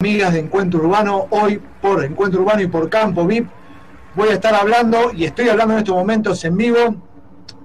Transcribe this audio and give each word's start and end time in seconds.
amigas 0.00 0.32
de 0.32 0.38
Encuentro 0.38 0.78
Urbano, 0.78 1.26
hoy 1.30 1.60
por 1.82 2.04
Encuentro 2.04 2.42
Urbano 2.42 2.62
y 2.62 2.68
por 2.68 2.88
Campo 2.88 3.26
VIP. 3.26 3.48
Voy 4.14 4.28
a 4.28 4.34
estar 4.34 4.54
hablando 4.54 5.10
y 5.12 5.24
estoy 5.24 5.48
hablando 5.48 5.74
en 5.74 5.80
estos 5.80 5.96
momentos 5.96 6.44
en 6.44 6.56
vivo, 6.56 6.94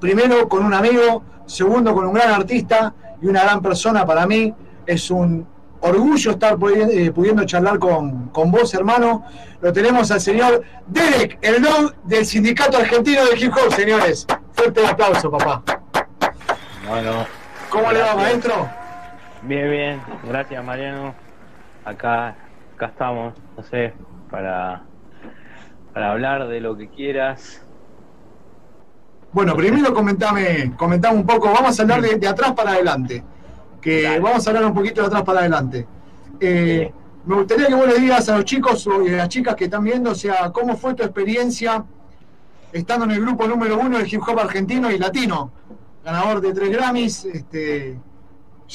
primero 0.02 0.50
con 0.50 0.66
un 0.66 0.74
amigo, 0.74 1.24
segundo 1.46 1.94
con 1.94 2.08
un 2.08 2.14
gran 2.16 2.32
artista 2.32 2.92
y 3.22 3.28
una 3.28 3.44
gran 3.44 3.62
persona 3.62 4.04
para 4.04 4.26
mí. 4.26 4.52
Es 4.88 5.12
un 5.12 5.46
orgullo 5.82 6.32
estar 6.32 6.58
eh, 6.76 7.12
pudiendo, 7.12 7.46
charlar 7.46 7.78
con, 7.78 8.30
con, 8.30 8.50
vos, 8.50 8.74
hermano. 8.74 9.26
Lo 9.62 9.72
tenemos 9.72 10.10
al 10.10 10.20
señor 10.20 10.64
Derek, 10.88 11.38
el 11.40 11.62
dog 11.62 11.94
del 12.06 12.26
Sindicato 12.26 12.80
Argentino 12.80 13.26
de 13.26 13.38
Hip 13.38 13.54
Hop, 13.54 13.72
señores. 13.76 14.26
Fuerte 14.54 14.84
aplauso, 14.88 15.30
papá. 15.30 15.62
Bueno. 16.90 17.28
¿Cómo 17.70 17.92
le 17.92 18.00
va, 18.00 18.16
maestro? 18.16 18.68
Bien, 19.44 19.70
bien. 19.70 20.02
Gracias, 20.28 20.66
Mariano 20.66 21.14
acá, 21.86 22.36
acá 22.76 22.86
estamos, 22.88 23.34
no 23.58 23.64
sé, 23.64 23.94
para, 24.30 24.84
para 25.94 26.12
hablar 26.12 26.48
de 26.48 26.62
lo 26.62 26.76
que 26.76 26.90
quieras. 26.90 27.62
Bueno, 29.32 29.56
primero 29.56 29.94
comentame, 29.94 30.74
comentame 30.78 31.18
un 31.18 31.26
poco, 31.26 31.52
vamos 31.52 31.80
a 31.80 31.82
hablar 31.84 32.02
de, 32.02 32.28
atrás 32.28 32.52
para 32.54 32.72
adelante, 32.72 33.24
que 33.82 34.20
vamos 34.20 34.46
a 34.46 34.50
hablar 34.50 34.66
un 34.66 34.74
poquito 34.74 35.02
de 35.02 35.08
atrás 35.08 35.24
para 35.24 35.40
adelante. 35.40 35.88
Eh, 36.40 36.92
me 37.26 37.36
gustaría 37.36 37.68
que 37.68 37.74
vos 37.74 37.88
le 37.88 38.00
digas 38.00 38.28
a 38.30 38.36
los 38.36 38.46
chicos 38.46 38.88
y 39.06 39.14
a 39.14 39.18
las 39.18 39.30
chicas 39.30 39.56
que 39.56 39.66
están 39.66 39.84
viendo, 39.84 40.12
o 40.12 40.16
sea, 40.16 40.52
cómo 40.52 40.76
fue 40.78 40.94
tu 40.94 41.04
experiencia 41.04 41.84
estando 42.72 43.06
en 43.06 43.12
el 43.12 43.22
grupo 43.22 43.48
número 43.48 43.80
uno 43.80 44.00
de 44.00 44.08
hip 44.08 44.22
hop 44.28 44.40
argentino 44.40 44.92
y 44.92 44.98
latino, 44.98 45.52
ganador 46.04 46.42
de 46.42 46.54
tres 46.54 46.72
Grammys, 46.72 47.26
este, 47.26 47.98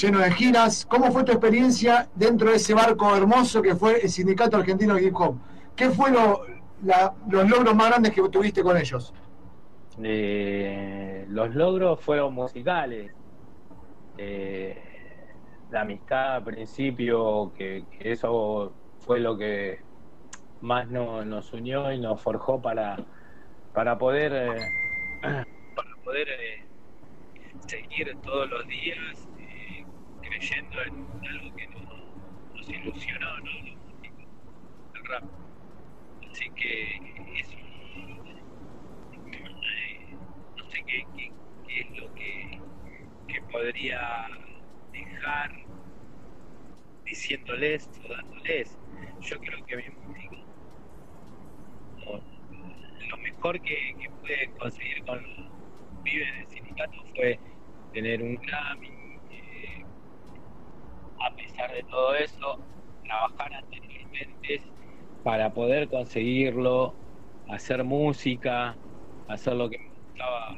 lleno 0.01 0.21
de 0.21 0.31
giras. 0.33 0.87
¿Cómo 0.87 1.11
fue 1.11 1.25
tu 1.25 1.33
experiencia 1.33 2.09
dentro 2.15 2.51
de 2.51 2.57
ese 2.57 2.75
barco 2.75 3.15
hermoso 3.15 3.61
que 3.61 3.75
fue 3.75 4.01
el 4.01 4.09
Sindicato 4.09 4.57
Argentino 4.57 4.95
de 4.95 5.05
Hip 5.05 5.17
Hop? 5.17 5.37
¿Qué 5.75 5.91
fue 5.91 6.11
los 6.11 7.49
logros 7.49 7.75
más 7.75 7.89
grandes 7.89 8.13
que 8.13 8.23
tuviste 8.29 8.63
con 8.63 8.77
ellos? 8.77 9.13
Eh, 10.03 11.27
los 11.29 11.55
logros 11.55 12.01
fueron 12.01 12.35
musicales. 12.35 13.13
Eh, 14.17 14.83
la 15.71 15.83
amistad 15.83 16.37
al 16.37 16.45
principio, 16.45 17.53
que, 17.57 17.85
eso 18.01 18.73
fue 19.01 19.21
lo 19.21 19.37
que 19.37 19.81
más 20.61 20.89
nos 20.89 21.53
unió 21.53 21.93
y 21.93 22.01
nos 22.01 22.21
forjó 22.21 22.61
para, 22.61 22.97
para 23.73 23.99
poder, 23.99 24.33
eh, 24.33 24.59
para 25.75 25.97
poder 26.05 26.29
seguir 27.67 28.17
todos 28.23 28.49
los 28.51 28.67
días 28.67 29.29
creyendo 30.39 30.83
en 30.83 31.27
algo 31.27 31.57
que 31.57 31.67
nos, 31.69 32.71
ilusionó, 32.71 33.39
¿no? 33.41 33.51
el 34.95 35.05
rap. 35.07 35.25
Así 36.31 36.49
que 36.51 36.95
es 37.41 37.57
no 40.57 40.71
sé 40.71 40.85
qué, 40.87 41.05
es 41.69 41.99
lo 41.99 42.15
que, 42.15 42.61
que 43.27 43.43
podría 43.51 44.29
dejar 44.93 45.51
diciéndoles 47.05 47.91
o 48.05 48.09
dándoles. 48.13 48.79
Yo 49.21 49.39
creo 49.41 49.65
que 49.67 49.77
mi 49.77 49.83
lo 53.09 53.17
mejor 53.19 53.61
que, 53.63 53.97
que 54.01 54.11
pude 54.11 54.51
conseguir 54.59 55.05
con 55.05 55.23
los 55.23 55.51
pibes 56.05 56.37
del 56.37 56.49
sindicato 56.49 57.05
fue 57.17 57.41
tener 57.93 58.23
un 58.23 58.37
pesar 61.59 61.75
de 61.75 61.83
todo 61.85 62.15
eso, 62.15 62.59
trabajar 63.05 63.53
anteriormente 63.55 64.63
para 65.25 65.53
poder 65.53 65.89
conseguirlo, 65.89 66.95
hacer 67.49 67.83
música, 67.83 68.77
hacer 69.29 69.55
lo 69.55 69.69
que 69.69 69.79
me 69.79 69.89
gustaba 69.89 70.57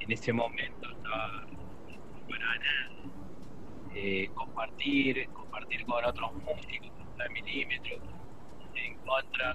en, 0.00 0.12
ese 0.12 0.32
momento, 0.32 0.90
estaba 0.90 1.46
eh, 3.94 4.28
compartir, 4.34 5.28
compartir 5.30 5.84
con 5.86 6.04
otros 6.04 6.32
músicos, 6.34 6.90
con 7.16 7.32
milímetros, 7.32 8.00
en 8.74 8.96
contra 8.98 9.54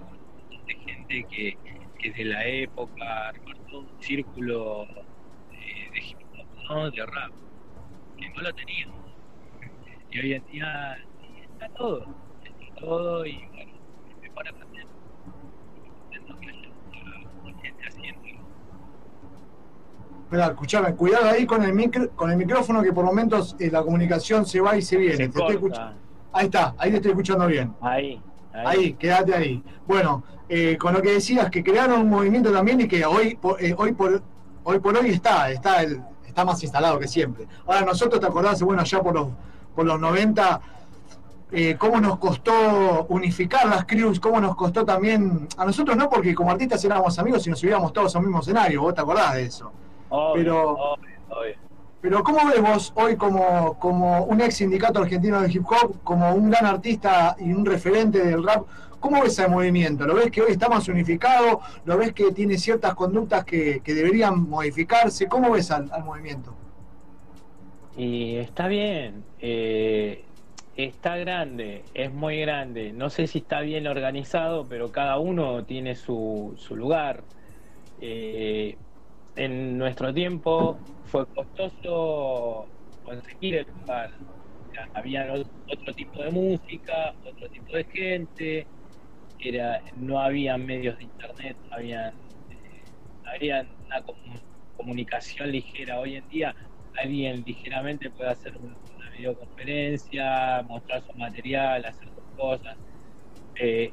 de 0.65 0.75
gente 0.75 1.23
que, 1.29 1.57
que 1.99 2.11
de 2.11 2.25
la 2.25 2.45
época 2.45 3.31
recortó 3.31 3.79
un 3.79 4.01
círculo 4.01 4.85
eh, 5.53 5.89
de 5.93 5.99
hip 5.99 6.17
hop, 6.69 6.91
de 6.91 7.05
rap, 7.05 7.31
que 8.17 8.29
no 8.29 8.41
lo 8.41 8.53
teníamos 8.53 8.98
y 10.11 10.19
hoy 10.19 10.33
en 10.33 10.45
día 10.47 10.97
está 11.51 11.69
todo, 11.69 12.05
está 12.43 12.75
todo 12.79 13.25
y 13.25 13.37
bueno, 13.53 13.71
me 14.21 14.29
pone 14.31 14.53
también 14.53 14.87
Mira, 20.31 20.45
escuchame, 20.45 20.93
cuidado 20.95 21.27
ahí 21.27 21.47
con 21.47 21.63
el 21.63 21.73
micro, 21.73 22.11
con 22.11 22.29
el 22.29 22.37
micrófono 22.37 22.83
que 22.83 22.93
por 22.93 23.03
momentos 23.03 23.55
eh, 23.59 23.71
la 23.71 23.81
comunicación 23.81 24.45
se 24.45 24.61
va 24.61 24.77
y 24.77 24.81
se 24.83 24.95
viene. 24.97 25.17
te 25.17 25.23
estoy 25.23 25.71
ahí 26.31 26.45
está, 26.45 26.75
ahí 26.77 26.91
te 26.91 26.97
estoy 26.97 27.11
escuchando 27.11 27.47
bien. 27.47 27.73
Ahí, 27.81 28.21
ahí. 28.53 28.65
ahí 28.65 28.93
quédate 28.93 29.33
ahí. 29.33 29.63
Bueno, 29.87 30.23
eh, 30.47 30.77
con 30.77 30.93
lo 30.93 31.01
que 31.01 31.13
decías, 31.13 31.49
que 31.49 31.63
crearon 31.63 32.01
un 32.01 32.09
movimiento 32.09 32.51
también 32.51 32.79
y 32.79 32.87
que 32.87 33.03
hoy, 33.05 33.39
eh, 33.59 33.73
hoy 33.75 33.93
por 33.93 34.21
hoy 34.63 34.79
por 34.79 34.95
hoy 34.95 35.09
está, 35.09 35.49
está 35.49 35.81
el, 35.81 35.99
está 36.27 36.45
más 36.45 36.61
instalado 36.61 36.99
que 36.99 37.07
siempre. 37.07 37.47
Ahora 37.65 37.81
nosotros 37.81 38.19
te 38.19 38.27
acordás, 38.27 38.61
bueno, 38.61 38.83
ya 38.83 39.01
por 39.01 39.15
los 39.15 39.29
por 39.75 39.85
los 39.85 39.99
90, 39.99 40.61
eh, 41.51 41.75
cómo 41.79 41.99
nos 41.99 42.19
costó 42.19 43.07
unificar 43.09 43.67
las 43.67 43.85
crews, 43.85 44.19
cómo 44.19 44.39
nos 44.39 44.55
costó 44.55 44.85
también, 44.85 45.47
a 45.57 45.65
nosotros 45.65 45.97
no 45.97 46.07
porque 46.09 46.35
como 46.35 46.51
artistas 46.51 46.83
éramos 46.85 47.17
amigos 47.17 47.45
y 47.47 47.49
nos 47.49 47.59
subíamos 47.59 47.91
todos 47.91 48.15
al 48.15 48.21
mismo 48.21 48.41
escenario, 48.41 48.81
vos 48.81 48.93
te 48.93 49.01
acordás 49.01 49.33
de 49.33 49.43
eso. 49.45 49.71
pero, 50.35 50.77
pero 52.01 52.23
¿cómo 52.23 52.47
ves 52.47 52.61
vos 52.61 52.93
hoy 52.95 53.15
como, 53.15 53.79
como 53.79 54.25
un 54.25 54.41
ex 54.41 54.57
sindicato 54.57 54.99
argentino 54.99 55.41
de 55.41 55.51
hip 55.51 55.65
hop, 55.65 56.03
como 56.03 56.33
un 56.33 56.51
gran 56.51 56.67
artista 56.67 57.35
y 57.39 57.51
un 57.51 57.65
referente 57.65 58.23
del 58.23 58.43
rap? 58.43 58.65
¿Cómo 58.99 59.21
ves 59.23 59.33
ese 59.33 59.47
movimiento? 59.47 60.05
¿Lo 60.05 60.13
ves 60.13 60.29
que 60.29 60.41
hoy 60.41 60.51
está 60.51 60.69
más 60.69 60.87
unificado? 60.87 61.61
¿Lo 61.85 61.97
ves 61.97 62.13
que 62.13 62.31
tiene 62.31 62.57
ciertas 62.57 62.93
conductas 62.93 63.43
que, 63.43 63.81
deberían 63.85 64.47
modificarse? 64.47 65.27
¿Cómo 65.27 65.51
ves 65.51 65.71
al 65.71 66.03
movimiento? 66.03 66.53
Y 67.99 68.37
está 68.37 68.69
bien, 68.69 69.25
eh, 69.39 70.23
está 70.77 71.17
grande, 71.17 71.83
es 71.93 72.09
muy 72.13 72.39
grande. 72.39 72.93
No 72.93 73.09
sé 73.09 73.27
si 73.27 73.39
está 73.39 73.59
bien 73.59 73.87
organizado, 73.87 74.65
pero 74.69 74.89
cada 74.89 75.19
uno 75.19 75.65
tiene 75.65 75.95
su, 75.95 76.55
su 76.57 76.77
lugar. 76.77 77.25
Eh, 77.99 78.77
en 79.35 79.77
nuestro 79.77 80.13
tiempo 80.13 80.79
fue 81.03 81.25
costoso 81.27 82.67
conseguir 83.03 83.55
el 83.55 83.67
lugar. 83.81 84.11
había 84.93 85.33
otro 85.33 85.93
tipo 85.93 86.23
de 86.23 86.31
música, 86.31 87.13
otro 87.25 87.49
tipo 87.49 87.75
de 87.75 87.83
gente, 87.83 88.67
era, 89.39 89.83
no 89.97 90.21
había 90.21 90.57
medios 90.57 90.97
de 90.99 91.03
internet, 91.03 91.57
había, 91.69 92.07
eh, 92.07 92.83
había 93.35 93.67
una 93.87 94.05
comunicación 94.77 95.51
ligera. 95.51 95.99
Hoy 95.99 96.15
en 96.15 96.29
día 96.29 96.55
alguien 97.01 97.43
ligeramente 97.45 98.09
puede 98.09 98.31
hacer 98.31 98.55
una 98.57 98.75
videoconferencia, 99.17 100.63
mostrar 100.67 101.01
su 101.01 101.13
material, 101.17 101.85
hacer 101.85 102.07
sus 102.09 102.23
cosas. 102.37 102.77
Eh, 103.55 103.91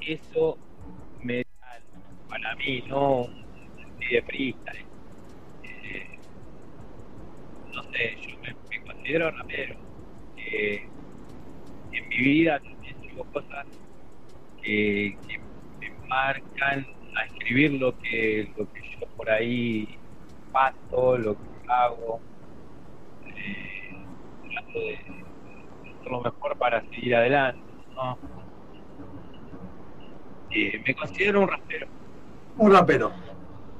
eso 0.00 0.58
me 1.22 1.38
da, 1.38 1.80
para 2.28 2.54
mí, 2.56 2.82
¿no? 2.86 3.22
Un 3.22 3.46
de 3.98 4.22
freestyle. 4.22 4.84
Eh, 5.62 6.18
no 7.74 7.82
sé, 7.84 8.16
yo 8.26 8.38
me, 8.40 8.80
considero 8.86 9.30
rapero. 9.30 9.76
Eh, 10.36 10.86
en 11.92 12.08
mi 12.08 12.16
vida 12.16 12.60
también 12.60 12.96
tengo 13.00 13.24
cosas 13.32 13.66
que, 14.62 15.16
que, 15.28 15.38
me 15.80 15.90
marcan 16.08 16.86
a 17.16 17.24
escribir 17.24 17.72
lo 17.74 17.96
que, 17.98 18.50
lo 18.56 18.72
que 18.72 18.80
yo 18.82 19.06
por 19.16 19.30
ahí 19.30 19.98
paso, 20.56 21.18
lo 21.18 21.34
que 21.34 21.40
hago, 21.68 22.20
eh, 23.26 23.94
trato 24.50 24.78
de 24.78 24.94
hacer 24.94 26.10
lo 26.10 26.20
mejor 26.22 26.56
para 26.56 26.80
seguir 26.88 27.14
adelante. 27.14 27.60
¿no? 27.94 28.16
Eh, 30.50 30.82
me 30.86 30.94
considero 30.94 31.42
un 31.42 31.48
rapero. 31.48 31.86
Un 32.56 32.72
rapero. 32.72 33.12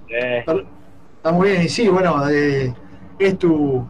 Eh. 0.09 0.45
Está, 0.47 1.33
muy 1.33 1.51
bien, 1.51 1.63
y 1.63 1.69
sí, 1.69 1.89
bueno, 1.89 2.29
eh, 2.29 2.75
es 3.19 3.39
tu, 3.39 3.87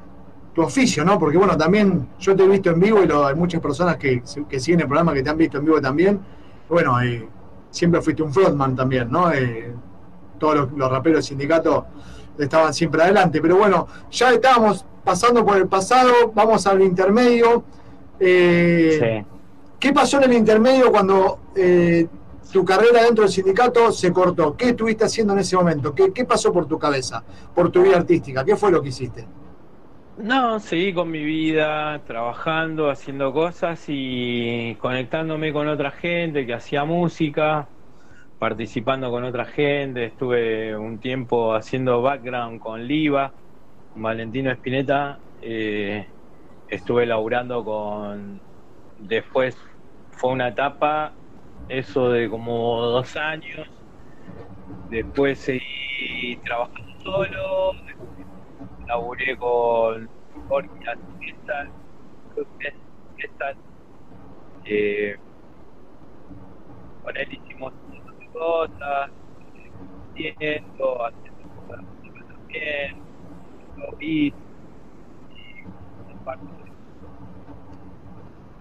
tu 0.54 0.62
oficio, 0.62 1.04
¿no? 1.04 1.18
Porque 1.18 1.38
bueno, 1.38 1.56
también 1.56 2.08
yo 2.20 2.36
te 2.36 2.44
he 2.44 2.48
visto 2.48 2.70
en 2.70 2.78
vivo 2.78 3.02
y 3.02 3.08
lo, 3.08 3.26
hay 3.26 3.34
muchas 3.34 3.60
personas 3.60 3.96
que, 3.96 4.22
que, 4.48 4.60
siguen 4.60 4.80
el 4.80 4.86
programa 4.86 5.12
que 5.12 5.24
te 5.24 5.30
han 5.30 5.36
visto 5.36 5.58
en 5.58 5.64
vivo 5.64 5.80
también. 5.80 6.20
Bueno, 6.68 7.00
eh, 7.02 7.28
siempre 7.70 8.00
fuiste 8.00 8.22
un 8.22 8.32
frontman 8.32 8.76
también, 8.76 9.10
¿no? 9.10 9.28
todos 10.38 10.54
los, 10.54 10.72
los 10.72 10.90
raperos 10.90 11.16
del 11.16 11.22
sindicato 11.24 11.86
estaban 12.38 12.72
siempre 12.74 13.02
adelante. 13.02 13.40
Pero 13.40 13.56
bueno, 13.56 13.86
ya 14.10 14.32
estábamos 14.32 14.84
pasando 15.04 15.44
por 15.44 15.56
el 15.56 15.68
pasado, 15.68 16.32
vamos 16.34 16.66
al 16.66 16.82
intermedio. 16.82 17.64
Eh, 18.18 19.24
¿Qué 19.78 19.92
pasó 19.92 20.18
en 20.18 20.24
el 20.24 20.32
intermedio 20.32 20.90
cuando 20.90 21.38
eh, 21.54 22.06
tu 22.52 22.64
carrera 22.64 23.02
dentro 23.04 23.24
del 23.24 23.32
sindicato 23.32 23.92
se 23.92 24.12
cortó? 24.12 24.56
¿Qué 24.56 24.70
estuviste 24.70 25.04
haciendo 25.04 25.32
en 25.34 25.40
ese 25.40 25.56
momento? 25.56 25.94
¿Qué, 25.94 26.12
¿Qué 26.12 26.24
pasó 26.24 26.52
por 26.52 26.66
tu 26.66 26.78
cabeza, 26.78 27.22
por 27.54 27.70
tu 27.70 27.82
vida 27.82 27.96
artística? 27.96 28.44
¿Qué 28.44 28.56
fue 28.56 28.72
lo 28.72 28.82
que 28.82 28.88
hiciste? 28.88 29.26
No, 30.16 30.58
seguí 30.60 30.94
con 30.94 31.10
mi 31.10 31.22
vida, 31.22 32.00
trabajando, 32.06 32.88
haciendo 32.90 33.34
cosas 33.34 33.84
y 33.86 34.74
conectándome 34.76 35.52
con 35.52 35.68
otra 35.68 35.90
gente 35.90 36.46
que 36.46 36.54
hacía 36.54 36.86
música, 36.86 37.68
participando 38.38 39.10
con 39.10 39.24
otra 39.24 39.44
gente. 39.44 40.04
Estuve 40.04 40.76
un 40.76 40.98
tiempo 40.98 41.54
haciendo 41.54 42.02
background 42.02 42.60
con 42.60 42.86
Liva, 42.86 43.32
con 43.92 44.02
Valentino 44.02 44.50
Espineta. 44.50 45.18
Eh, 45.42 46.06
estuve 46.68 47.06
laburando 47.06 47.64
con. 47.64 48.40
Después 48.98 49.56
fue 50.10 50.32
una 50.32 50.48
etapa, 50.48 51.12
eso 51.68 52.10
de 52.10 52.28
como 52.28 52.80
dos 52.80 53.16
años. 53.16 53.68
Después 54.90 55.38
seguí 55.38 56.36
trabajando 56.44 56.86
solo 57.06 57.72
laburé 58.88 59.36
con 59.36 60.08
Jorge 60.48 60.68
Cristal 61.18 61.70
eh, 64.64 65.16
con 67.04 67.16
él 67.16 67.32
hicimos 67.32 67.72
cosas, 68.38 69.10
haciendo, 70.12 71.06
haciendo 71.06 71.48
cosas 71.66 71.84
también, 72.28 72.96
lo 73.76 73.96
vi, 73.96 74.34
y 75.30 75.64
parte 76.24 76.44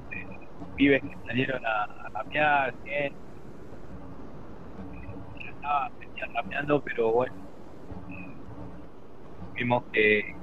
de, 0.10 0.18
de 0.18 0.66
pibes 0.76 1.02
que 1.02 1.18
salieron 1.28 1.66
a, 1.66 1.84
a 1.84 2.10
rapear, 2.10 2.74
gente, 2.84 3.16
ya 5.44 5.50
estaba, 5.52 5.90
venían 6.00 6.34
rapeando, 6.34 6.82
pero 6.84 7.12
bueno 7.12 7.46
tuvimos 9.56 9.84
que, 9.94 10.36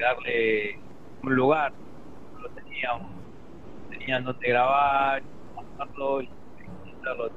darle 0.00 0.78
un 1.22 1.34
lugar, 1.34 1.72
no 2.32 2.38
lo 2.40 2.50
teníamos, 2.50 3.10
tenían 3.90 4.24
donde 4.24 4.48
grabar, 4.48 5.22
pasarlo 5.54 6.22
y 6.22 6.30
hacerlo 6.86 7.28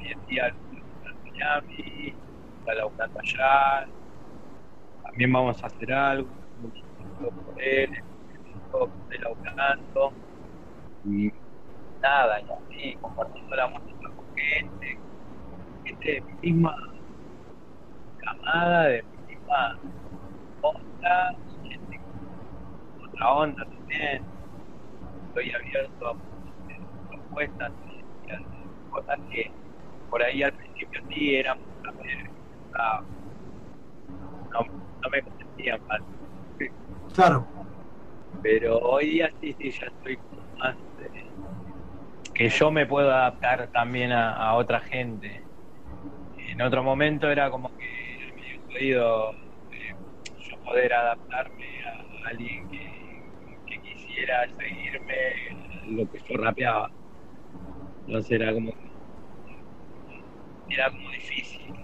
en 0.00 0.26
día 0.26 0.46
el 0.46 0.54
Miami, 1.24 2.14
está 2.58 2.74
la 2.74 2.84
allá, 3.20 3.88
también 5.02 5.32
vamos 5.32 5.62
a 5.62 5.66
hacer 5.66 5.92
algo, 5.92 6.28
por 7.20 7.62
él, 7.62 7.90
de 9.08 9.18
laburando 9.18 10.12
y 11.04 11.32
nada, 12.00 12.40
y 12.40 12.44
así, 12.44 12.96
compartiendo 13.00 13.56
la 13.56 13.66
música 13.68 14.10
con 14.14 14.36
gente, 14.36 14.98
gente 15.84 16.12
de 16.12 16.20
mi 16.20 16.32
misma 16.42 16.76
camada, 18.18 18.82
de 18.84 19.04
onda, 20.60 21.36
otra 23.02 23.32
onda 23.32 23.64
también. 23.64 24.22
Estoy 25.28 25.50
abierto 25.52 26.08
a 26.08 26.16
propuestas, 27.10 27.72
cosas 28.90 29.18
que 29.30 29.50
por 30.10 30.22
ahí 30.22 30.42
al 30.42 30.52
principio 30.52 31.00
sí 31.10 31.36
eran 31.36 31.58
no, 34.52 34.64
no 35.02 35.10
me 35.10 35.22
consentían 35.22 35.80
mal. 35.86 36.02
Claro. 37.14 37.46
Pero 38.42 38.78
hoy 38.78 39.10
día 39.10 39.30
sí, 39.40 39.54
sí, 39.58 39.70
ya 39.70 39.86
estoy 39.86 40.18
más. 40.58 40.76
que 42.34 42.48
yo 42.48 42.70
me 42.70 42.86
puedo 42.86 43.10
adaptar 43.10 43.70
también 43.72 44.12
a, 44.12 44.34
a 44.34 44.54
otra 44.54 44.80
gente. 44.80 45.42
En 46.48 46.62
otro 46.62 46.82
momento 46.82 47.30
era 47.30 47.50
como 47.50 47.76
que 47.76 47.98
podido 48.68 49.32
eh, 49.72 49.94
yo 50.48 50.56
poder 50.64 50.92
adaptarme 50.92 51.66
a 51.84 52.28
alguien 52.28 52.68
que, 52.68 52.88
quisiera 53.82 54.48
seguirme 54.56 55.14
lo 55.88 56.10
que 56.10 56.18
yo 56.18 56.36
rapeaba. 56.36 56.90
Entonces 58.06 58.32
era 58.32 58.52
como 58.52 58.72
era 60.70 60.90
como 60.90 61.10
difícil. 61.10 61.74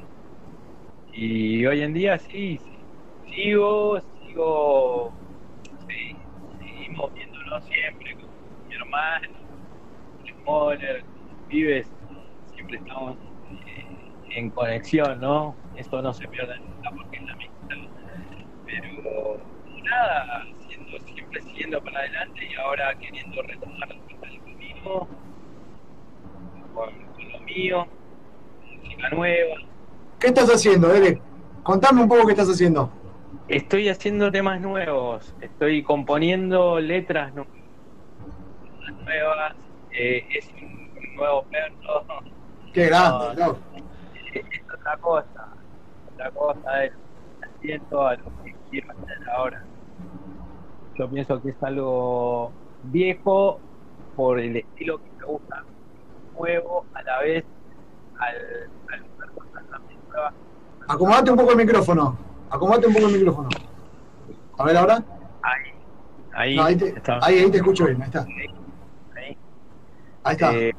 Y 1.12 1.64
hoy 1.66 1.82
en 1.82 1.94
día 1.94 2.18
sí, 2.18 2.60
sigo, 3.26 4.00
sigo, 4.26 5.12
sí, 5.88 6.16
seguimos 6.58 7.14
viéndonos 7.14 7.64
siempre 7.66 8.14
con 8.16 8.68
mi 8.68 8.74
hermano, 8.74 9.28
con 10.18 10.42
Smoller, 10.42 11.04
con 11.04 11.28
los 11.28 11.48
pibes, 11.48 11.92
siempre 12.54 12.78
estamos 12.78 13.16
eh, 13.66 13.86
en 14.30 14.50
conexión, 14.50 15.20
¿no? 15.20 15.56
Esto 15.76 16.02
no 16.02 16.12
se 16.12 16.26
pierde 16.28 16.58
nunca 16.58 16.90
porque 16.90 17.16
es 17.18 17.22
la 17.24 17.36
misma. 17.36 17.54
Pero 18.66 19.40
nada, 19.84 20.44
siempre 21.04 21.40
siguiendo 21.42 21.82
para 21.82 22.00
adelante 22.00 22.44
y 22.50 22.54
ahora 22.54 22.94
queriendo 22.98 23.42
retomar 23.42 23.88
el 23.92 24.40
camino 24.40 25.08
con, 26.74 26.90
con 27.12 27.32
lo 27.32 27.40
mío, 27.40 27.86
nueva. 29.14 29.56
¿Qué 30.18 30.28
estás 30.28 30.48
haciendo, 30.48 30.92
Ere? 30.92 31.20
Contame 31.62 32.02
un 32.02 32.08
poco 32.08 32.26
qué 32.26 32.32
estás 32.32 32.48
haciendo. 32.48 32.90
Estoy 33.48 33.88
haciendo 33.88 34.30
temas 34.30 34.60
nuevos, 34.60 35.34
estoy 35.40 35.82
componiendo 35.82 36.80
letras 36.80 37.32
nuevas. 39.04 39.54
Eh, 39.92 40.26
es 40.34 40.48
un, 40.60 41.14
nuevo 41.14 41.44
perro. 41.44 42.04
Qué 42.72 42.86
grande, 42.86 43.40
no, 43.40 43.56
es 44.32 44.44
otra 44.72 44.96
cosa, 44.96 45.48
otra 46.12 46.30
cosa 46.32 46.84
es 46.84 46.92
haciendo 47.42 48.06
a 48.06 48.16
lo 48.16 48.24
que 48.42 48.54
quiero 48.70 48.90
hacer 48.90 49.30
ahora. 49.30 49.62
Yo 50.98 51.08
pienso 51.08 51.40
que 51.40 51.50
es 51.50 51.62
algo 51.62 52.52
viejo 52.84 53.60
por 54.16 54.40
el 54.40 54.56
estilo 54.56 54.98
que 54.98 55.10
me 55.18 55.24
gusta, 55.24 55.64
nuevo 56.36 56.84
a 56.94 57.02
la 57.02 57.20
vez 57.20 57.44
al, 58.18 58.70
al. 58.92 59.04
Acomodate 60.86 61.30
un 61.30 61.36
poco 61.38 61.52
el 61.52 61.56
micrófono, 61.56 62.18
acomodate 62.50 62.86
un 62.86 62.94
poco 62.94 63.06
el 63.06 63.12
micrófono. 63.14 63.48
A 64.58 64.64
ver 64.64 64.76
ahora. 64.76 65.02
Ahí, 65.42 65.72
ahí, 66.32 66.56
no, 66.56 66.64
ahí, 66.64 66.76
te, 66.76 66.94
ahí, 67.22 67.38
ahí, 67.38 67.50
te 67.50 67.56
escucho 67.56 67.86
bien, 67.86 68.02
ahí 68.02 68.06
está. 68.06 68.20
Ahí, 69.16 69.38
ahí 70.24 70.32
está. 70.32 70.54
Eh, 70.54 70.72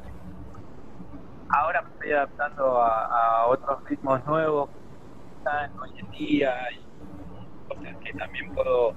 ahora 1.48 1.82
me 1.82 1.90
estoy 1.90 2.12
adaptando 2.12 2.82
a, 2.82 3.06
a, 3.06 3.46
otros 3.46 3.84
ritmos 3.84 4.24
nuevos 4.26 4.70
que 4.70 5.38
están 5.38 5.78
hoy 5.80 5.90
en 5.98 6.10
día 6.10 6.54
y 6.72 7.68
cosas 7.68 7.96
que 8.04 8.12
también 8.14 8.54
puedo 8.54 8.94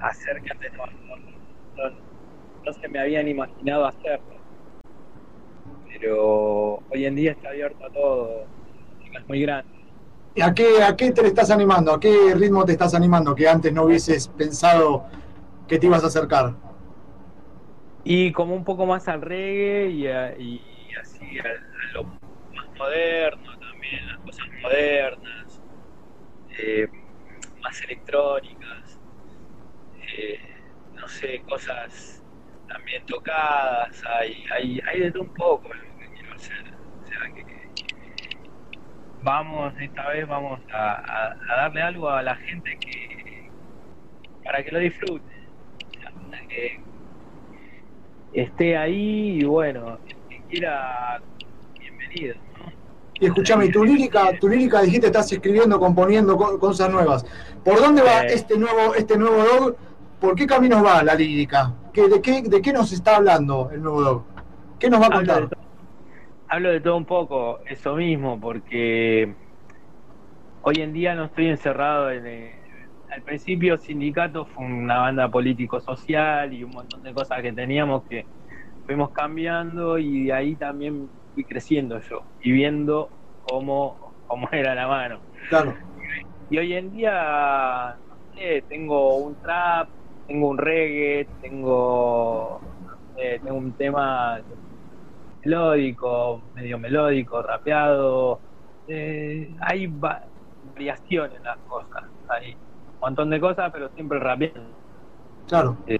hacer 0.00 0.42
que 0.42 0.50
antes 0.50 0.72
no, 0.74 0.86
no, 0.86 1.16
no, 1.16 1.96
no 2.64 2.72
se 2.72 2.88
me 2.88 2.98
habían 2.98 3.28
imaginado 3.28 3.86
hacerlo. 3.86 4.36
Pero 5.86 6.31
hoy 7.02 7.06
en 7.06 7.16
día 7.16 7.32
está 7.32 7.48
abierto 7.48 7.84
a 7.84 7.90
todo, 7.90 8.46
es 9.12 9.28
muy 9.28 9.42
grande. 9.42 9.72
¿Y 10.34 10.40
a 10.40 10.54
qué, 10.54 10.82
a 10.82 10.96
qué 10.96 11.10
te 11.10 11.26
estás 11.26 11.50
animando? 11.50 11.92
¿A 11.92 12.00
qué 12.00 12.34
ritmo 12.34 12.64
te 12.64 12.72
estás 12.72 12.94
animando 12.94 13.34
que 13.34 13.48
antes 13.48 13.72
no 13.72 13.84
hubieses 13.84 14.28
pensado 14.28 15.04
que 15.66 15.78
te 15.78 15.86
ibas 15.86 16.04
a 16.04 16.06
acercar? 16.06 16.54
Y 18.04 18.32
como 18.32 18.54
un 18.54 18.64
poco 18.64 18.86
más 18.86 19.08
al 19.08 19.20
reggae 19.20 19.90
y, 19.90 20.06
a, 20.06 20.38
y 20.38 20.60
así 21.00 21.38
a, 21.38 21.42
a, 21.42 21.92
lo 21.92 22.04
más 22.04 22.68
moderno 22.78 23.58
también, 23.58 24.06
las 24.06 24.18
cosas 24.18 24.46
modernas, 24.62 25.60
eh, 26.58 26.88
más 27.60 27.82
electrónicas, 27.82 29.00
eh, 30.16 30.38
no 30.94 31.08
sé, 31.08 31.42
cosas 31.48 32.22
también 32.68 33.04
tocadas, 33.06 34.02
hay, 34.06 34.44
hay, 34.50 34.80
hay 34.86 35.00
de 35.00 35.12
todo 35.12 35.24
un 35.24 35.34
poco 35.34 35.68
lo 35.68 35.98
que 35.98 36.08
quiero 36.14 36.34
hacer. 36.34 36.64
O 37.04 37.06
sea, 37.22 37.34
que, 37.34 37.44
que 37.44 37.62
vamos, 39.22 39.72
esta 39.80 40.08
vez 40.08 40.26
vamos 40.26 40.60
a, 40.72 40.92
a, 40.92 41.32
a, 41.32 41.56
darle 41.56 41.82
algo 41.82 42.08
a 42.08 42.22
la 42.22 42.34
gente 42.36 42.78
que 42.78 43.50
para 44.44 44.62
que 44.64 44.70
lo 44.72 44.78
disfrute, 44.80 45.24
para 46.30 46.46
que 46.48 46.80
esté 48.32 48.76
ahí 48.76 49.40
y 49.40 49.44
bueno, 49.44 49.98
quiera, 50.48 51.20
bienvenido. 51.78 52.34
¿no? 52.58 52.72
Y 53.20 53.26
escúchame, 53.26 53.68
tu 53.68 53.84
lírica, 53.84 54.38
tu 54.38 54.48
lírica 54.48 54.82
dijiste 54.82 55.06
estás 55.06 55.30
escribiendo, 55.32 55.78
componiendo 55.78 56.36
cosas 56.36 56.90
nuevas. 56.90 57.24
¿Por 57.64 57.78
dónde 57.78 58.02
va 58.02 58.22
eh. 58.22 58.34
este 58.34 58.58
nuevo, 58.58 58.94
este 58.94 59.16
nuevo 59.16 59.44
dog? 59.44 59.76
¿Por 60.20 60.34
qué 60.34 60.46
camino 60.46 60.82
va 60.82 61.02
la 61.02 61.14
lírica? 61.14 61.72
¿Qué, 61.92 62.08
de, 62.08 62.20
qué, 62.20 62.42
¿De 62.42 62.62
qué 62.62 62.72
nos 62.72 62.92
está 62.92 63.16
hablando 63.16 63.70
el 63.72 63.82
nuevo 63.82 64.02
dog? 64.02 64.22
¿Qué 64.78 64.90
nos 64.90 65.00
va 65.00 65.06
a 65.06 65.10
contar? 65.10 65.48
Hablo 66.52 66.70
de, 66.70 66.82
todo 66.82 66.98
un 66.98 67.06
poco, 67.06 67.60
eso 67.64 67.96
mismo, 67.96 68.38
porque 68.38 69.34
hoy 70.60 70.74
en 70.82 70.92
día 70.92 71.14
no 71.14 71.24
estoy 71.24 71.46
encerrado 71.46 72.10
en... 72.10 72.26
El, 72.26 72.52
al 73.08 73.22
principio 73.22 73.78
Sindicato 73.78 74.44
fue 74.44 74.66
una 74.66 74.98
banda 74.98 75.30
político-social 75.30 76.52
y 76.52 76.62
un 76.62 76.72
montón 76.72 77.02
de 77.04 77.14
cosas 77.14 77.40
que 77.40 77.54
teníamos 77.54 78.04
que 78.06 78.26
fuimos 78.84 79.12
cambiando 79.12 79.96
y 79.96 80.24
de 80.26 80.32
ahí 80.34 80.54
también 80.56 81.08
fui 81.32 81.42
creciendo 81.44 81.98
yo 82.00 82.20
y 82.42 82.52
viendo 82.52 83.08
cómo, 83.40 83.96
cómo 84.26 84.46
era 84.52 84.74
la 84.74 84.86
mano. 84.86 85.22
Claro. 85.48 85.74
Y 86.50 86.58
hoy 86.58 86.74
en 86.74 86.92
día 86.92 87.98
tengo 88.68 89.16
un 89.16 89.40
trap, 89.40 89.88
tengo 90.26 90.50
un 90.50 90.58
reggae, 90.58 91.30
tengo, 91.40 92.60
tengo 93.42 93.54
un 93.54 93.72
tema 93.72 94.42
melódico, 95.44 96.42
medio 96.54 96.78
melódico, 96.78 97.42
rapeado. 97.42 98.40
Eh, 98.88 99.54
hay 99.60 99.86
variación 99.86 101.30
en 101.36 101.42
las 101.42 101.58
cosas, 101.68 102.04
hay 102.28 102.52
un 102.54 103.00
montón 103.00 103.30
de 103.30 103.40
cosas, 103.40 103.70
pero 103.72 103.88
siempre 103.90 104.18
rapeando. 104.18 104.70
Claro. 105.48 105.76
Eh, 105.86 105.98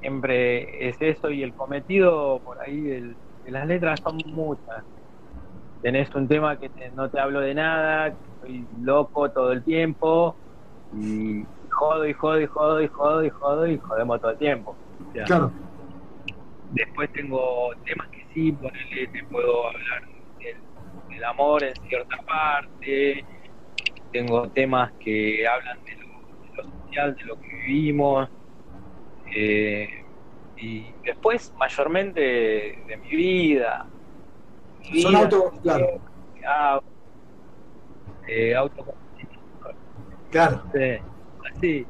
siempre 0.00 0.88
es 0.88 0.96
eso 1.00 1.30
y 1.30 1.42
el 1.42 1.52
cometido 1.54 2.40
por 2.40 2.60
ahí 2.60 2.80
de 2.80 3.14
las 3.46 3.66
letras 3.66 4.00
son 4.00 4.18
muchas. 4.26 4.84
Tenés 5.82 6.12
un 6.14 6.26
tema 6.26 6.58
que 6.58 6.70
no 6.94 7.08
te 7.08 7.20
hablo 7.20 7.40
de 7.40 7.54
nada, 7.54 8.10
que 8.10 8.16
soy 8.40 8.66
loco 8.82 9.30
todo 9.30 9.52
el 9.52 9.62
tiempo 9.62 10.34
y 10.96 11.44
jodo 11.70 12.06
y 12.06 12.12
jodo 12.12 12.40
y 12.40 12.46
jodo 12.46 12.82
y 12.82 12.88
jodo 12.88 13.24
y 13.24 13.30
jodo 13.30 13.66
y 13.66 13.78
jodemos 13.78 14.20
todo 14.20 14.32
el 14.32 14.38
tiempo. 14.38 14.76
claro. 15.12 15.52
Después 16.72 17.10
tengo 17.12 17.70
temas 17.84 18.08
que 18.08 18.17
sí, 18.38 18.52
ponele, 18.52 19.06
te 19.08 19.24
puedo 19.24 19.66
hablar 19.66 20.02
del, 20.38 21.24
amor 21.24 21.64
en 21.64 21.74
cierta 21.88 22.16
parte. 22.18 23.24
Tengo 24.12 24.48
temas 24.50 24.92
que 25.00 25.46
hablan 25.46 25.82
de 25.84 25.96
lo, 25.96 26.62
social, 26.62 27.14
de 27.16 27.24
lo 27.24 27.40
que 27.40 27.48
vivimos. 27.48 28.28
Eh, 29.34 29.88
y 30.56 30.92
después, 31.04 31.52
mayormente, 31.58 32.20
de, 32.20 32.96
mi 33.02 33.16
vida. 33.16 33.86
Son 35.02 35.16
auto, 35.16 35.52
claro. 35.62 35.88
Eh, 38.26 38.54
auto 38.54 38.84
Claro. 40.30 40.62
así. 41.54 41.86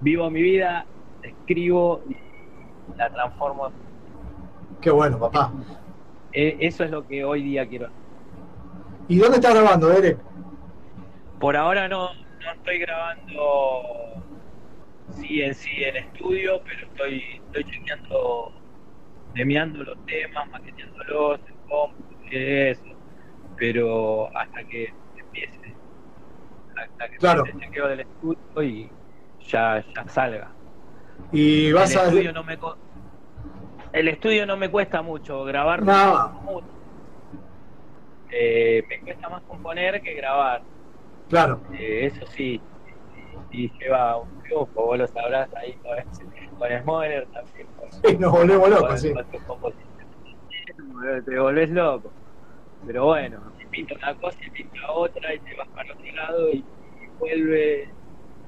Vivo 0.00 0.30
mi 0.30 0.40
vida, 0.40 0.86
escribo 1.22 2.00
y 2.08 2.16
la 2.96 3.10
transformo. 3.10 3.70
Qué 4.80 4.90
bueno, 4.90 5.18
papá. 5.18 5.52
E, 6.32 6.56
eso 6.60 6.84
es 6.84 6.90
lo 6.90 7.06
que 7.06 7.24
hoy 7.24 7.42
día 7.42 7.68
quiero 7.68 7.88
¿Y 9.08 9.18
dónde 9.18 9.38
estás 9.38 9.54
grabando, 9.54 9.88
Derek? 9.88 10.18
Por 11.40 11.56
ahora 11.56 11.88
no, 11.88 12.14
no 12.14 12.52
estoy 12.52 12.78
grabando 12.78 14.22
sí 15.10 15.42
en 15.42 15.54
sí 15.54 15.82
en 15.82 15.96
estudio, 15.96 16.60
pero 16.64 16.86
estoy, 16.86 17.40
estoy 17.46 17.64
chequeando, 17.64 18.52
demiando 19.34 19.82
los 19.82 20.06
temas, 20.06 20.48
maqueteándolos, 20.50 21.40
en 22.30 22.68
eso. 22.68 22.84
Pero 23.56 24.28
hasta 24.36 24.62
que 24.64 24.92
empiece 25.18 25.74
claro. 27.18 27.44
el 27.44 27.60
chequeo 27.60 27.88
del 27.88 28.00
estudio 28.00 28.62
y 28.62 28.90
ya, 29.48 29.84
ya 29.94 30.08
salga. 30.08 30.52
Y 31.32 31.72
vas 31.72 31.92
el 31.92 31.98
a... 31.98 32.04
Estudio 32.04 32.32
no 32.32 32.44
me 32.44 32.56
el 33.92 34.08
estudio 34.08 34.46
no 34.46 34.56
me 34.56 34.70
cuesta 34.70 35.02
mucho, 35.02 35.44
grabar 35.44 35.82
no. 35.82 36.62
Eh, 38.32 38.84
me 38.88 39.00
cuesta 39.00 39.28
más 39.28 39.42
componer 39.42 40.00
que 40.02 40.14
grabar. 40.14 40.62
Claro. 41.28 41.60
Eh, 41.72 42.06
eso 42.06 42.26
sí, 42.26 42.60
y 43.50 43.70
lleva 43.78 44.18
un 44.18 44.42
triunfo, 44.42 44.86
vos 44.86 44.98
lo 44.98 45.06
sabrás 45.06 45.52
ahí 45.54 45.74
con, 45.82 46.82
Smoller 46.82 47.26
también. 47.26 47.66
sí, 48.04 48.16
nos 48.18 48.32
volvemos 48.32 48.68
locos, 48.68 49.00
sí. 49.00 49.12
Te 51.24 51.38
volvés 51.38 51.70
loco. 51.70 52.10
Pero 52.86 53.06
bueno, 53.06 53.40
pinta 53.70 53.94
una 53.94 54.14
cosa 54.16 54.38
y 54.46 54.50
pinta 54.50 54.90
otra 54.90 55.34
y 55.34 55.38
te 55.40 55.54
vas 55.54 55.68
para 55.68 55.92
otro 55.92 56.12
lado 56.12 56.50
y, 56.50 56.64
vuelve. 57.18 57.88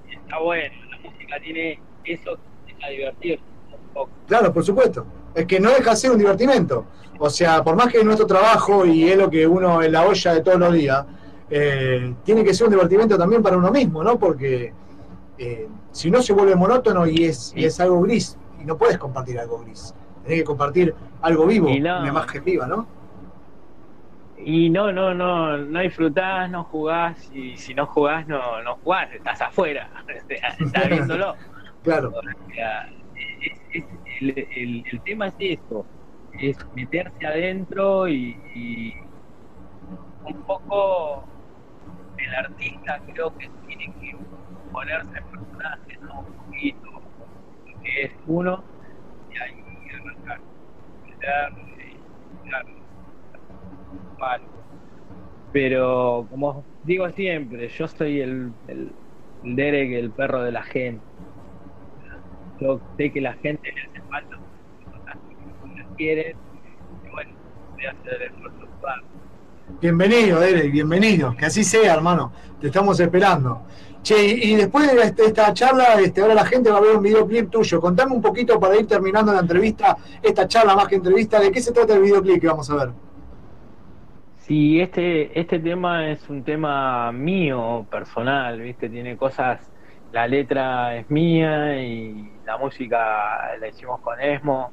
Y 0.09 0.15
está 0.15 0.39
bueno, 0.39 0.75
la 0.91 0.99
música 0.99 1.41
tiene 1.41 1.81
eso 2.05 2.39
que 2.67 2.75
te 2.75 2.91
divertirse 2.91 3.45
un 3.71 3.95
poco. 3.95 4.11
Claro, 4.27 4.53
por 4.53 4.65
supuesto. 4.65 5.07
Es 5.35 5.47
que 5.47 5.61
no 5.61 5.71
deja 5.71 5.91
de 5.91 5.97
ser 5.97 6.11
un 6.11 6.19
divertimento. 6.19 6.87
O 7.19 7.31
sea, 7.31 7.63
por 7.63 7.77
más 7.77 7.89
que 7.89 7.99
es 7.99 8.05
nuestro 8.05 8.27
trabajo 8.27 8.85
y 8.85 9.09
es 9.09 9.17
lo 9.17 9.31
que 9.31 9.47
uno 9.47 9.83
en 9.83 9.93
la 9.93 10.05
olla 10.05 10.35
de 10.35 10.41
todos 10.41 10.59
los 10.59 10.73
días, 10.73 11.05
eh, 11.51 12.15
tiene 12.25 12.43
que 12.43 12.55
ser 12.55 12.67
un 12.67 12.73
divertimento 12.73 13.17
también 13.17 13.43
para 13.43 13.57
uno 13.57 13.71
mismo, 13.71 14.03
¿no? 14.03 14.19
Porque 14.19 14.73
eh, 15.39 15.69
si 15.91 16.11
no 16.11 16.23
se 16.23 16.33
vuelve 16.33 16.57
monótono 16.57 17.07
y 17.07 17.25
es, 17.25 17.53
y 17.55 17.65
es 17.65 17.79
algo 17.79 18.01
gris, 18.03 18.37
y 18.61 18.65
no 18.65 18.77
puedes 18.77 18.99
compartir 18.99 19.39
algo 19.39 19.59
gris. 19.59 19.95
Tenés 20.23 20.39
que 20.39 20.45
compartir 20.45 20.95
algo 21.21 21.47
vivo, 21.47 21.69
una 21.69 22.09
imagen 22.09 22.45
viva, 22.45 22.67
¿no? 22.67 22.87
Y 24.39 24.71
no, 24.71 24.91
no, 24.91 25.15
no, 25.15 25.57
no 25.57 25.81
disfrutás, 25.81 26.51
no 26.51 26.65
jugás, 26.65 27.31
y 27.33 27.57
si 27.57 27.75
no 27.75 27.87
jugás, 27.87 28.27
no, 28.27 28.63
no 28.63 28.77
jugás, 28.83 29.13
estás 29.13 29.41
afuera, 29.41 29.89
estás 30.59 30.89
viéndolo. 30.89 31.35
claro. 31.85 32.13
El, 34.31 34.85
el, 34.91 35.01
tema 35.03 35.29
es 35.29 35.35
eso, 35.39 35.87
es 36.41 36.57
meterse 36.75 37.27
adentro 37.27 38.09
y, 38.09 38.95
un 40.25 40.43
poco 40.45 41.25
el 42.19 42.35
artista 42.35 43.01
creo 43.13 43.37
que 43.37 43.51
tiene 43.67 43.93
que 44.01 44.17
ponerse 44.73 45.19
en 45.19 45.25
personaje, 45.25 45.99
¿no? 46.03 46.21
Un 46.21 46.33
poquito, 46.47 46.89
que 47.83 48.03
es 48.05 48.13
uno, 48.27 48.63
y 49.31 49.39
ahí 49.39 49.65
arrancar, 49.95 50.41
y, 51.09 52.49
claro, 52.49 52.69
pero 55.53 56.27
como 56.31 56.65
digo 56.85 57.11
siempre, 57.11 57.69
yo 57.69 57.87
soy 57.87 58.21
el, 58.21 58.53
el, 58.69 58.91
Derek, 59.43 59.93
el 59.93 60.11
perro 60.11 60.43
de 60.43 60.53
la 60.53 60.63
gente. 60.63 61.05
Yo 62.63 62.81
sé 62.97 63.11
que 63.11 63.21
la 63.21 63.33
gente 63.35 63.73
le 63.73 63.81
hace 63.83 64.09
falta 64.09 64.37
cosas 64.85 65.17
que 65.29 65.97
quiere 65.97 66.37
y 67.05 67.11
bueno, 67.11 67.33
voy 67.73 67.87
a 67.87 67.91
hacer 67.91 68.23
el 68.23 68.23
esfuerzo 68.23 68.63
Bienvenido, 69.81 70.39
Derek, 70.39 70.71
bienvenido. 70.71 71.35
Que 71.37 71.47
así 71.47 71.65
sea, 71.65 71.95
hermano. 71.95 72.33
Te 72.61 72.69
estamos 72.69 73.01
esperando. 73.01 73.63
Che, 74.03 74.17
y 74.17 74.55
después 74.55 74.93
de 74.93 75.01
este, 75.03 75.25
esta 75.25 75.53
charla, 75.53 76.01
este, 76.01 76.21
ahora 76.21 76.35
la 76.35 76.45
gente 76.45 76.71
va 76.71 76.79
a 76.79 76.81
ver 76.81 76.97
un 76.97 77.03
videoclip 77.03 77.51
tuyo. 77.51 77.81
Contame 77.81 78.15
un 78.15 78.23
poquito 78.23 78.61
para 78.61 78.77
ir 78.77 78.87
terminando 78.87 79.33
la 79.33 79.41
entrevista, 79.41 79.97
esta 80.23 80.47
charla 80.47 80.77
más 80.77 80.87
que 80.87 80.97
entrevista, 80.97 81.41
¿de 81.41 81.51
qué 81.51 81.61
se 81.61 81.73
trata 81.73 81.95
el 81.95 82.03
videoclip 82.03 82.41
que 82.41 82.47
vamos 82.47 82.71
a 82.71 82.77
ver? 82.77 82.91
Sí, 84.39 84.81
este, 84.81 85.39
este 85.39 85.59
tema 85.59 86.11
es 86.11 86.29
un 86.29 86.45
tema 86.45 87.11
mío, 87.13 87.87
personal, 87.91 88.61
¿viste? 88.61 88.89
Tiene 88.89 89.17
cosas, 89.17 89.71
la 90.13 90.29
letra 90.29 90.97
es 90.97 91.11
mía 91.11 91.81
y 91.81 92.32
la 92.45 92.59
música 92.59 93.57
la 93.59 93.69
hicimos 93.69 94.01
con 94.01 94.21
Esmo. 94.21 94.73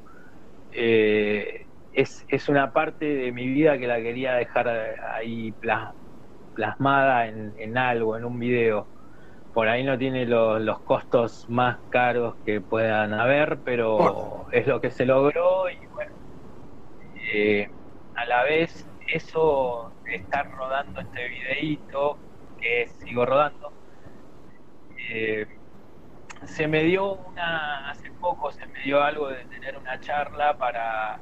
Eh, 0.72 1.66
es, 1.94 2.26
es 2.30 2.50
una 2.50 2.72
parte 2.72 3.06
de 3.06 3.32
mi 3.32 3.48
vida 3.48 3.78
que 3.78 3.88
la 3.88 3.98
quería 3.98 4.34
dejar 4.34 4.68
ahí 4.68 5.54
plasmada 6.56 7.28
en, 7.28 7.54
en 7.58 7.78
algo, 7.78 8.18
en 8.18 8.26
un 8.26 8.40
video. 8.40 8.88
Por 9.54 9.68
ahí 9.68 9.84
no 9.84 9.98
tiene 9.98 10.26
los 10.26 10.80
costos 10.82 11.50
más 11.50 11.78
caros 11.90 12.36
que 12.46 12.62
puedan 12.62 13.14
haber, 13.14 13.58
pero 13.66 14.46
es 14.52 14.68
lo 14.68 14.80
que 14.80 14.92
se 14.92 15.06
logró 15.06 15.70
y 15.70 15.86
bueno, 15.88 16.12
eh, 17.34 17.70
a 18.16 18.26
la 18.26 18.44
vez 18.44 18.88
eso 19.12 19.92
de 20.04 20.16
estar 20.16 20.52
rodando 20.52 21.02
este 21.02 21.28
videíto, 21.28 22.18
que 22.62 22.88
sigo 23.00 23.26
rodando, 23.26 23.72
eh, 25.12 25.48
se 26.46 26.68
me 26.68 26.84
dio 26.84 27.14
una, 27.14 27.90
hace 27.90 28.12
poco 28.12 28.52
se 28.52 28.66
me 28.68 28.82
dio 28.84 29.02
algo 29.02 29.30
de 29.30 29.46
tener 29.46 29.78
una 29.78 30.00
charla 30.00 30.58
para, 30.58 31.20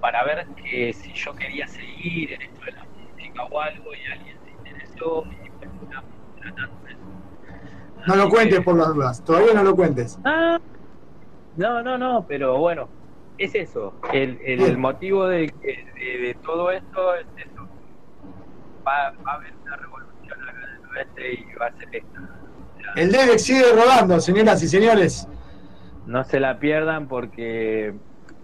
para 0.00 0.24
ver 0.24 0.46
que 0.56 0.92
si 0.92 1.12
yo 1.12 1.34
quería 1.34 1.66
seguir 1.66 2.32
en 2.32 2.42
esto 2.42 2.64
de 2.64 2.72
la 2.72 2.84
música 2.84 3.44
o 3.44 3.60
algo 3.60 3.94
y 3.94 4.12
alguien 4.12 4.38
se 4.44 4.50
interesó 4.50 5.24
y 5.26 5.50
tratando 6.40 6.88
eso. 6.88 8.06
No 8.06 8.16
lo 8.16 8.28
cuentes 8.28 8.60
por 8.60 8.76
las 8.76 8.94
dudas, 8.94 9.24
todavía 9.24 9.54
no 9.54 9.62
lo 9.62 9.76
cuentes. 9.76 10.18
Ah, 10.24 10.58
no, 11.56 11.82
no, 11.82 11.98
no, 11.98 12.24
pero 12.26 12.58
bueno, 12.58 12.88
es 13.36 13.54
eso. 13.54 13.94
El, 14.12 14.40
el 14.42 14.78
motivo 14.78 15.26
de, 15.26 15.52
de, 15.62 16.36
todo 16.42 16.70
esto 16.70 17.14
es 17.16 17.26
eso. 17.36 17.68
Va, 18.86 19.10
va, 19.26 19.32
a 19.32 19.34
haber 19.36 19.54
una 19.62 19.76
revolución 19.76 20.48
acá 20.48 20.52
en 20.52 20.84
el 20.84 20.96
oeste 20.96 21.34
y 21.34 21.54
va 21.54 21.66
a 21.66 21.72
ser 21.72 21.88
esta. 21.96 22.39
El 22.96 23.12
DEDEC 23.12 23.38
sigue 23.38 23.72
rodando, 23.72 24.20
señoras 24.20 24.62
y 24.62 24.68
señores. 24.68 25.28
No 26.06 26.24
se 26.24 26.40
la 26.40 26.58
pierdan 26.58 27.08
porque 27.08 27.94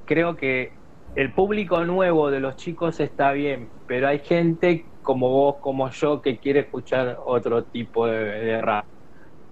creo 0.05 0.37
que 0.37 0.73
el 1.15 1.33
público 1.33 1.85
nuevo 1.85 2.31
de 2.31 2.41
los 2.41 2.57
chicos 2.57 3.01
está 3.01 3.33
bien, 3.33 3.69
pero 3.87 4.09
hay 4.09 4.21
gente 4.21 4.85
como 5.03 5.31
vos, 5.31 5.57
como 5.61 5.89
yo, 5.91 6.21
que 6.21 6.39
quiere 6.39 6.61
escuchar 6.61 7.19
otro 7.25 7.65
tipo 7.65 8.07
de, 8.07 8.19
de 8.19 8.61
rap. 8.61 8.85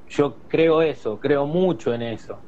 Yo 0.08 0.36
creo 0.48 0.82
eso, 0.82 1.18
creo 1.18 1.46
mucho 1.46 1.94
en 1.94 2.02
eso 2.02 2.38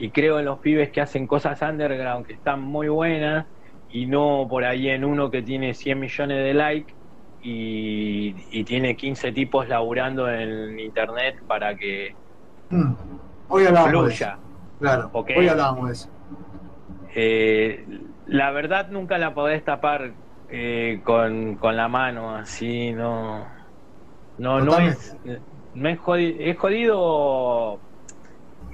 y 0.00 0.10
creo 0.10 0.38
en 0.38 0.46
los 0.46 0.58
pibes 0.60 0.90
que 0.90 1.02
hacen 1.02 1.26
cosas 1.26 1.60
underground 1.60 2.26
que 2.26 2.32
están 2.32 2.62
muy 2.62 2.88
buenas 2.88 3.46
y 3.90 4.06
no 4.06 4.46
por 4.48 4.64
ahí 4.64 4.88
en 4.88 5.04
uno 5.04 5.30
que 5.30 5.42
tiene 5.42 5.74
100 5.74 6.00
millones 6.00 6.42
de 6.42 6.54
likes 6.54 6.94
y, 7.42 8.64
tiene 8.64 8.96
15 8.96 9.32
tipos 9.32 9.68
laburando 9.68 10.28
en 10.28 10.78
internet 10.78 11.42
para 11.46 11.74
que 11.74 12.14
mm. 12.70 12.92
hoy 13.48 13.66
hablábamos 13.66 14.14
fluya. 14.14 14.38
Claro, 14.78 15.10
hoy 15.12 15.46
de 15.46 15.92
eso. 15.92 16.08
Eh, 17.14 17.84
la 18.26 18.50
verdad 18.50 18.88
nunca 18.88 19.18
la 19.18 19.34
podés 19.34 19.64
tapar 19.64 20.12
eh, 20.48 21.00
con, 21.04 21.56
con, 21.56 21.76
la 21.76 21.88
mano 21.88 22.34
así, 22.34 22.92
no. 22.92 23.46
No, 24.38 24.60
no 24.60 24.78
es, 24.78 25.16
no 25.74 25.88
es 25.88 25.98
jodido, 25.98 26.36
es 26.40 26.58
jodido 26.58 27.78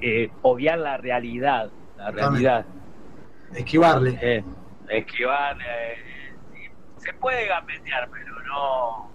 eh, 0.00 0.30
obviar 0.42 0.78
la 0.78 0.96
realidad, 0.96 1.70
la 1.96 2.11
realidad. 2.11 2.66
Esquivarle. 3.54 4.18
Eh, 4.20 4.44
esquivar, 4.88 5.56
se 7.07 7.15
puede 7.15 7.47
gambetear, 7.47 8.11
pero 8.11 8.41
no. 8.43 9.11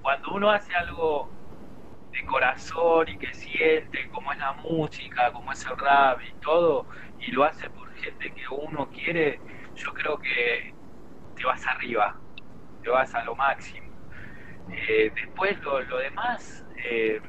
cuando 0.00 0.34
uno 0.34 0.50
hace 0.50 0.72
algo 0.74 1.28
de 2.12 2.24
corazón 2.24 3.08
y 3.08 3.18
que 3.18 3.34
siente 3.34 4.08
como 4.10 4.32
es 4.32 4.38
la 4.38 4.52
música, 4.52 5.32
como 5.32 5.50
es 5.50 5.66
el 5.66 5.76
rap 5.76 6.20
y 6.22 6.32
todo, 6.40 6.86
y 7.18 7.32
lo 7.32 7.42
hace 7.42 7.68
por 7.70 7.92
gente 7.96 8.32
que 8.32 8.48
uno 8.48 8.88
quiere, 8.90 9.40
yo 9.74 9.92
creo 9.92 10.18
que 10.18 10.72
te 11.34 11.44
vas 11.44 11.66
arriba, 11.66 12.16
te 12.82 12.90
vas 12.90 13.12
a 13.14 13.24
lo 13.24 13.34
máximo. 13.34 13.88
Eh, 14.70 15.10
después 15.16 15.60
lo, 15.62 15.80
lo 15.80 15.98
demás, 15.98 16.64
eh, 16.84 17.20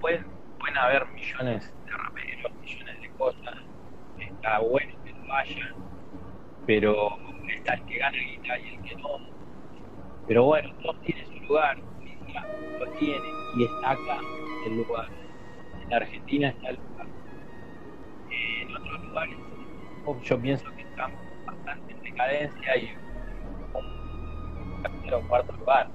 pueden, 0.00 0.24
pueden 0.58 0.78
haber 0.78 1.06
millones 1.08 1.74
de 1.84 1.92
raperos, 1.92 2.52
millones 2.62 3.00
de 3.02 3.10
cosas, 3.10 3.56
está 4.18 4.58
bueno 4.60 5.04
que 5.04 5.12
lo 5.12 5.26
vayan, 5.26 5.74
pero 6.66 7.27
está 7.68 7.74
el 7.74 7.84
que 7.84 7.98
gana 7.98 8.18
guita 8.18 8.58
y 8.58 8.68
el 8.68 8.82
que 8.82 8.96
no. 8.96 9.08
Pero 10.26 10.44
bueno, 10.44 10.74
todos 10.82 11.00
tienen 11.02 11.26
su 11.26 11.46
lugar, 11.46 11.78
lo 12.78 12.86
tiene 12.98 13.34
y 13.54 13.64
está 13.64 13.90
acá 13.90 14.20
el 14.66 14.76
lugar. 14.76 15.08
En 15.80 15.92
Argentina 15.92 16.48
está 16.48 16.70
el 16.70 16.76
lugar. 16.76 17.06
Eh, 18.30 18.62
en 18.62 18.76
otros 18.76 19.04
lugares 19.04 19.36
yo 20.22 20.40
pienso 20.40 20.64
que 20.74 20.82
están 20.82 21.12
bastante 21.44 21.92
en 21.92 22.02
decadencia 22.02 22.76
y 22.78 22.90
un 23.74 24.82
tercero 24.82 25.18
o 25.18 25.28
cuarto 25.28 25.52
lugar. 25.52 25.90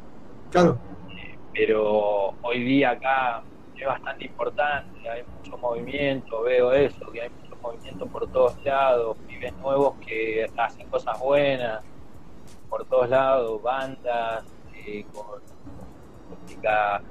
Claro. 0.51 0.77
Eh, 1.09 1.35
pero 1.53 2.35
hoy 2.43 2.63
día 2.63 2.91
acá 2.91 3.43
es 3.75 3.87
bastante 3.87 4.25
importante, 4.25 5.09
hay 5.09 5.23
mucho 5.23 5.57
movimiento, 5.57 6.43
veo 6.43 6.71
eso, 6.71 7.11
que 7.11 7.21
hay 7.21 7.29
mucho 7.29 7.52
movimiento 7.63 8.05
por 8.05 8.27
todos 8.27 8.63
lados, 8.63 9.17
pibes 9.25 9.53
nuevos 9.57 9.95
que 10.05 10.45
hacen 10.57 10.87
cosas 10.89 11.17
buenas 11.19 11.83
por 12.69 12.85
todos 12.85 13.09
lados, 13.09 13.61
bandas 13.61 14.43
eh, 14.75 15.05
con 15.13 15.41
música 16.29 17.01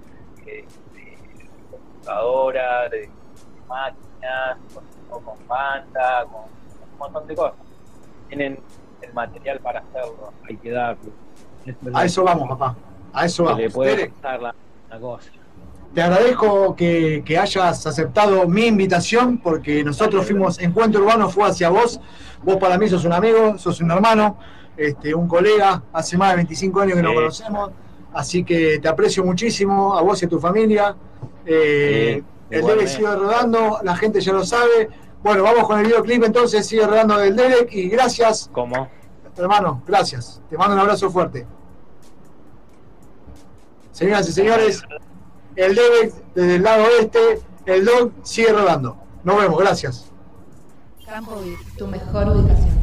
eh, 0.46 0.66
de 0.92 1.48
computadora, 1.70 2.88
de, 2.88 3.10
máquinas, 3.66 4.58
con, 5.08 5.22
con 5.22 5.48
banda, 5.48 6.26
con 6.26 6.42
un 6.42 6.98
montón 6.98 7.26
de 7.26 7.34
cosas. 7.34 7.58
Tienen 8.28 8.58
el 9.00 9.12
material 9.14 9.60
para 9.60 9.80
hacerlo, 9.80 10.32
hay 10.48 10.56
que 10.56 10.70
darlo. 10.70 11.12
a 11.94 12.04
eso 12.04 12.24
vamos, 12.24 12.48
papá. 12.48 12.76
A 13.12 13.24
eso 13.24 13.44
vamos. 13.44 13.60
Le 13.60 13.70
puede 13.70 14.12
la, 14.22 14.54
cosa. 15.00 15.30
Te 15.94 16.00
agradezco 16.00 16.74
que, 16.74 17.22
hayas 17.38 17.86
aceptado 17.86 18.48
mi 18.48 18.66
invitación 18.66 19.38
porque 19.38 19.84
nosotros 19.84 20.24
fuimos, 20.26 20.58
Encuentro 20.58 21.02
Urbano 21.02 21.28
fue 21.28 21.48
hacia 21.48 21.68
vos. 21.68 22.00
Vos 22.42 22.56
para 22.56 22.78
mí 22.78 22.88
sos 22.88 23.04
un 23.04 23.12
amigo, 23.12 23.58
sos 23.58 23.80
un 23.80 23.90
hermano, 23.90 24.38
este, 24.76 25.14
un 25.14 25.28
colega, 25.28 25.82
hace 25.92 26.16
más 26.16 26.30
de 26.30 26.36
25 26.36 26.80
años 26.80 26.96
que 26.96 27.02
nos 27.02 27.14
conocemos. 27.14 27.70
Así 28.14 28.42
que 28.42 28.78
te 28.78 28.88
aprecio 28.88 29.22
muchísimo, 29.22 29.96
a 29.96 30.02
vos 30.02 30.22
y 30.22 30.26
a 30.26 30.28
tu 30.28 30.40
familia. 30.40 30.96
Eh, 31.44 32.22
el 32.50 32.66
Derek 32.66 32.86
sigue 32.86 33.14
rodando, 33.14 33.78
la 33.82 33.94
gente 33.96 34.20
ya 34.20 34.32
lo 34.32 34.44
sabe. 34.44 34.88
Bueno, 35.22 35.42
vamos 35.42 35.66
con 35.66 35.78
el 35.78 35.86
videoclip 35.86 36.24
entonces, 36.24 36.66
sigue 36.66 36.86
rodando 36.86 37.18
del 37.18 37.36
Derek 37.36 37.72
y 37.72 37.88
gracias. 37.88 38.48
¿Cómo? 38.52 38.88
Hermano, 39.36 39.82
gracias. 39.86 40.40
Te 40.48 40.56
mando 40.56 40.74
un 40.74 40.80
abrazo 40.80 41.10
fuerte. 41.10 41.46
Señoras 43.92 44.28
y 44.28 44.32
señores, 44.32 44.82
el 45.56 45.74
Derek 45.74 46.14
desde 46.34 46.56
el 46.56 46.62
lado 46.62 46.84
oeste, 46.84 47.40
el 47.66 47.84
Dog 47.84 48.12
sigue 48.22 48.52
rodando. 48.52 48.96
Nos 49.24 49.36
vemos, 49.36 49.58
gracias. 49.58 50.10
Campo 51.06 51.40
tu 51.76 51.86
mejor 51.86 52.28
ubicación. 52.28 52.81